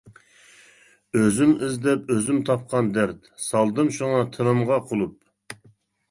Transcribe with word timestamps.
ئۆزۈم 1.17 1.51
ئىزدەپ 1.65 2.07
ئۆزۈم 2.15 2.39
تاپقان 2.47 2.89
دەرد، 2.95 3.27
سالدىم 3.49 3.91
شۇڭا 3.97 4.23
تىلىمغا 4.37 4.79
قۇلۇپ. 4.93 5.59